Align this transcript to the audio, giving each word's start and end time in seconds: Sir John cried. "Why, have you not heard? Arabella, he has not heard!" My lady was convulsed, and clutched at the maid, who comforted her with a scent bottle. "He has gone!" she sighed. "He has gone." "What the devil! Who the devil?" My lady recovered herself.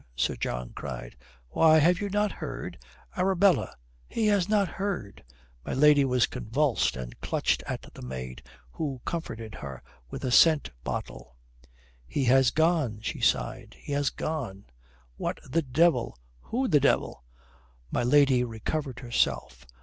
Sir 0.15 0.35
John 0.35 0.71
cried. 0.73 1.15
"Why, 1.49 1.77
have 1.77 2.01
you 2.01 2.09
not 2.09 2.31
heard? 2.31 2.79
Arabella, 3.15 3.75
he 4.07 4.25
has 4.25 4.49
not 4.49 4.67
heard!" 4.67 5.23
My 5.63 5.73
lady 5.73 6.05
was 6.05 6.25
convulsed, 6.25 6.97
and 6.97 7.21
clutched 7.21 7.61
at 7.67 7.83
the 7.93 8.01
maid, 8.01 8.41
who 8.71 8.99
comforted 9.05 9.53
her 9.53 9.83
with 10.09 10.25
a 10.25 10.31
scent 10.31 10.71
bottle. 10.83 11.35
"He 12.07 12.23
has 12.23 12.49
gone!" 12.49 13.01
she 13.01 13.19
sighed. 13.21 13.75
"He 13.77 13.91
has 13.91 14.09
gone." 14.09 14.65
"What 15.17 15.37
the 15.47 15.61
devil! 15.61 16.17
Who 16.49 16.67
the 16.67 16.79
devil?" 16.79 17.23
My 17.91 18.01
lady 18.01 18.43
recovered 18.43 19.01
herself. 19.01 19.67